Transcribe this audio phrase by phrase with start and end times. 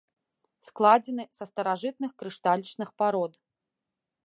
[0.67, 3.33] Складзены са старажытных крышталічных парод.